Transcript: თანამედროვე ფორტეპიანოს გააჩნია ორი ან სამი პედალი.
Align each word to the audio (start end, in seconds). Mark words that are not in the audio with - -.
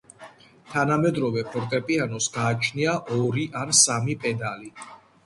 თანამედროვე 0.69 1.43
ფორტეპიანოს 1.55 2.29
გააჩნია 2.37 2.95
ორი 3.19 3.45
ან 3.61 3.75
სამი 3.81 4.17
პედალი. 4.25 4.73